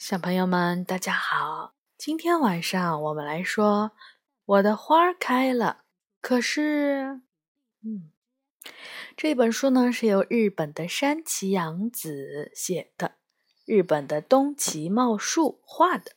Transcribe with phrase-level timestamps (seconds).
[0.00, 1.74] 小朋友们，大家好！
[1.98, 3.92] 今天晚上我们来说，
[4.46, 5.84] 我的花开了。
[6.22, 7.20] 可是，
[7.84, 8.10] 嗯，
[9.14, 13.16] 这本书呢是由日本的山崎洋子写的，
[13.66, 16.12] 日本的东崎茂树画的，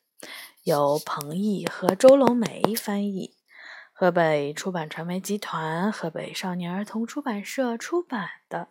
[0.64, 3.36] 由彭毅和周龙梅翻译，
[3.92, 8.70] 河北出版传媒集团、河北少年儿童出版社出版的。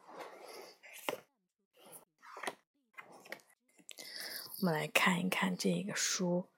[4.62, 6.48] 我们来看一看这个书，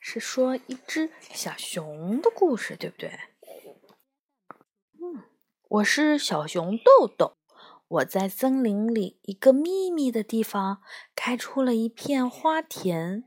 [0.00, 3.20] 是说一只小熊的故事，对不对？
[5.00, 5.22] 嗯，
[5.68, 7.36] 我是小熊豆豆，
[7.86, 10.82] 我在森林里一个秘密的地方
[11.14, 13.22] 开出了一片花田，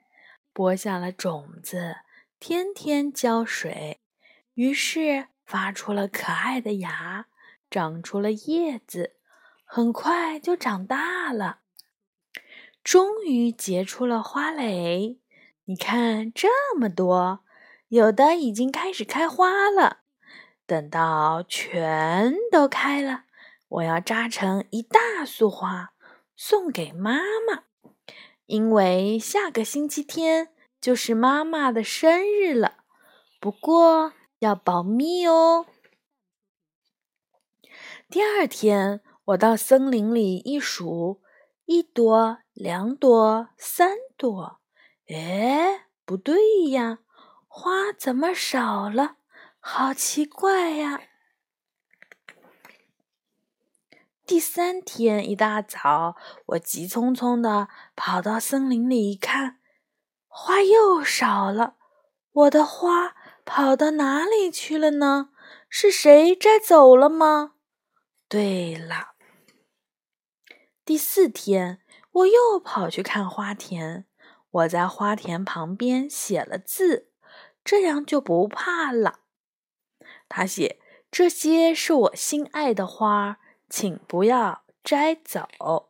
[0.51, 1.99] 播下了种子，
[2.37, 4.01] 天天浇水，
[4.55, 7.27] 于是发出了可爱的芽，
[7.69, 9.15] 长出了叶子，
[9.63, 11.61] 很快就长大了。
[12.85, 15.19] 终于结出了花蕾，
[15.63, 17.39] 你看这么多，
[17.87, 20.01] 有的已经开始开花了。
[20.67, 23.23] 等到全都开了，
[23.67, 25.93] 我要扎成一大束花
[26.37, 27.17] 送给妈
[27.49, 27.63] 妈，
[28.45, 32.83] 因为下个星期天就是妈妈的生日了。
[33.39, 35.65] 不过要保密哦。
[38.11, 41.23] 第二天，我到森林里一数。
[41.67, 44.61] 一朵，两朵，三朵，
[45.09, 46.99] 哎，不对呀，
[47.49, 49.17] 花怎么少了？
[49.59, 51.01] 好奇怪呀！
[54.25, 59.59] 第三天一大早，我急匆匆的跑到森林里一看，
[60.29, 61.75] 花又少了。
[62.31, 65.31] 我的花跑到哪里去了呢？
[65.67, 67.55] 是谁摘走了吗？
[68.29, 69.15] 对了。
[70.85, 71.81] 第四天，
[72.15, 74.05] 我又跑去看花田。
[74.51, 77.09] 我在花田旁边写了字，
[77.63, 79.19] 这样就不怕了。
[80.29, 80.79] 他写
[81.11, 85.89] ：“这些是我心爱的花，请不要摘走。”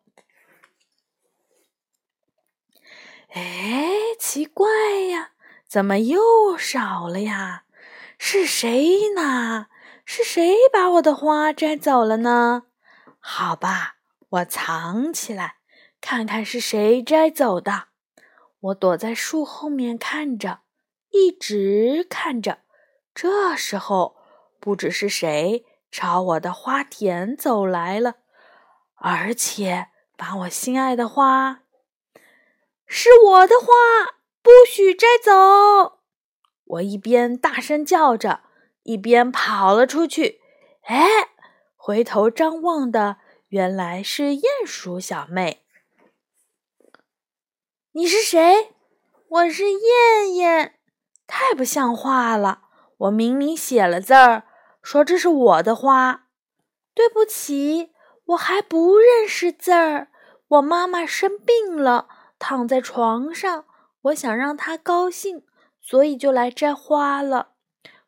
[3.29, 4.67] 哎，奇怪
[5.11, 5.33] 呀，
[5.67, 7.65] 怎么又少了呀？
[8.17, 9.67] 是谁呢？
[10.05, 12.63] 是谁把我的花摘走了呢？
[13.19, 13.97] 好吧。
[14.29, 15.54] 我藏起来，
[16.07, 17.85] 看看是谁摘走的。
[18.59, 20.59] 我躲在树后面看着，
[21.09, 22.59] 一直看着。
[23.15, 24.15] 这时候，
[24.59, 28.17] 不知是谁朝我的花田走来了，
[28.93, 31.63] 而且把我心爱的花，
[32.85, 33.73] 是我的花，
[34.43, 36.01] 不许摘走！
[36.65, 38.41] 我一边大声叫着，
[38.83, 40.39] 一边跑了出去。
[40.83, 41.07] 哎，
[41.75, 43.17] 回头张望的。
[43.49, 45.64] 原来是鼹鼠小妹，
[47.97, 48.73] 你是谁？
[49.29, 50.77] 我是燕燕，
[51.25, 52.63] 太不像话了！
[52.97, 54.43] 我明明写了字儿，
[54.81, 56.25] 说这是我的花。
[56.93, 57.93] 对不起，
[58.25, 60.09] 我还不认识字儿。
[60.49, 63.63] 我妈妈生病了，躺在床上，
[64.01, 65.45] 我想让她高兴，
[65.79, 67.53] 所以就来摘花了。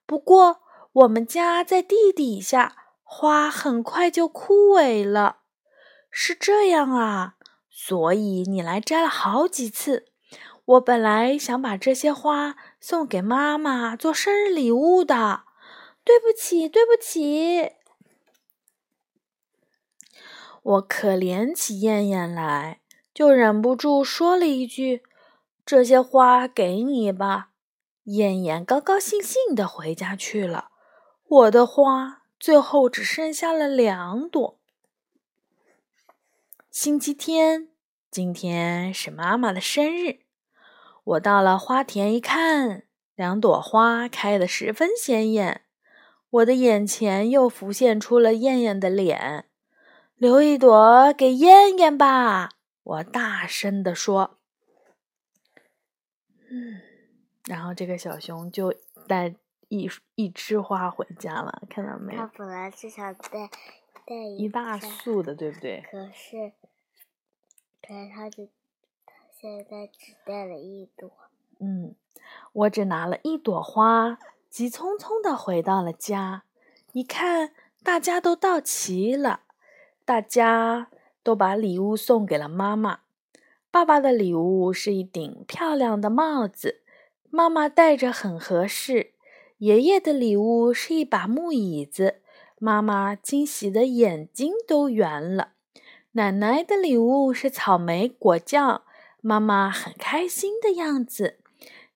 [0.05, 0.59] 不过
[0.91, 2.75] 我们家在地底下。
[3.09, 5.37] 花很快就枯萎了，
[6.11, 7.35] 是这样啊，
[7.79, 10.07] 所以你来摘了好几次。
[10.65, 15.43] 我本来想把这些花送给妈妈做生日礼物的，
[16.03, 17.73] 对不起，对不起。
[20.63, 22.81] 我可怜起燕燕来，
[23.13, 25.03] 就忍不住说了一句
[25.63, 27.51] ：“这些花给你吧。”
[28.05, 30.69] 燕燕高高兴兴的回家去了。
[31.27, 32.23] 我的花。
[32.39, 34.59] 最后只剩下了两朵。
[36.79, 37.69] 星期天，
[38.11, 40.19] 今天是妈妈的生日。
[41.03, 42.83] 我到了花田一看，
[43.15, 45.63] 两朵花开得十分鲜艳。
[46.29, 49.45] 我的眼前又浮现出了燕燕的脸。
[50.17, 52.51] 留一朵给燕燕吧，
[52.83, 54.37] 我大声地说。
[56.51, 56.79] 嗯，
[57.47, 58.71] 然后这个小熊就
[59.07, 59.33] 带。
[59.69, 62.21] 一一枝花回家了，看到没有？
[62.21, 63.49] 他本来是想带
[64.05, 65.83] 带一大束的，对不对？
[65.91, 66.53] 可是，
[67.81, 68.45] 可是他就
[69.05, 71.11] 他现在只带了一朵。
[71.59, 71.95] 嗯，
[72.53, 74.19] 我只拿了一朵花，
[74.49, 76.43] 急匆匆的回到了家。
[76.93, 77.51] 一看，
[77.83, 79.41] 大家都到齐了，
[80.05, 80.89] 大家
[81.23, 83.01] 都把礼物送给了妈妈。
[83.69, 86.81] 爸爸的礼物是一顶漂亮的帽子，
[87.29, 89.13] 妈妈戴着很合适。
[89.59, 92.21] 爷爷的礼物是一把木椅子，
[92.59, 95.53] 妈妈惊喜的眼睛都圆了。
[96.17, 98.81] 奶奶的礼物是草莓果酱，
[99.21, 101.37] 妈妈很开心的样子。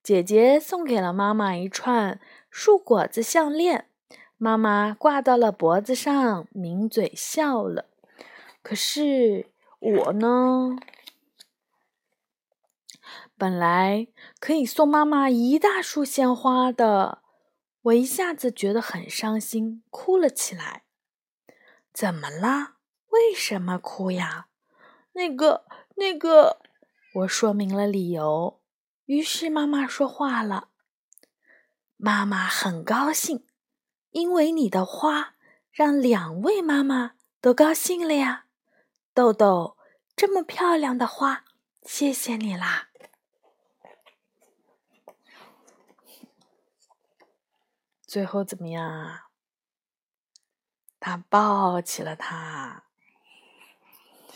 [0.04, 3.90] 姐姐送给了妈妈一串树果子项链，
[4.38, 7.90] 妈妈挂到了脖子上，抿嘴笑了。
[8.62, 9.48] 可是
[9.80, 10.76] 我呢？
[13.36, 14.08] 本来
[14.40, 17.24] 可以送妈妈一大束鲜花的，
[17.82, 20.84] 我一下子觉得很伤心，哭了起来。
[21.92, 22.81] 怎么了？
[23.12, 24.48] 为什么哭呀？
[25.14, 25.66] 那个，
[25.96, 26.62] 那个，
[27.14, 28.62] 我说明了理由。
[29.06, 30.70] 于是妈妈说话了
[31.98, 33.46] ：“妈妈很高兴，
[34.12, 35.36] 因为你的花
[35.70, 38.46] 让两位妈妈都高兴了呀。
[39.14, 39.78] 豆豆，
[40.16, 41.44] 这么漂亮的花，
[41.84, 42.88] 谢谢你啦。”
[48.08, 49.28] 最后怎么样啊？
[51.00, 52.86] 他抱起了他，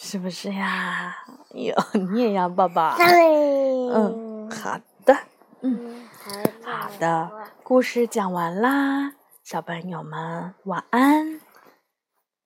[0.05, 1.15] 是不是呀？
[1.55, 2.95] 哟，你也要抱抱？
[3.91, 5.17] 嗯，好的，
[5.61, 6.07] 嗯，
[6.63, 7.31] 好的，
[7.63, 9.13] 故事讲完啦，
[9.43, 11.41] 小朋友们晚安。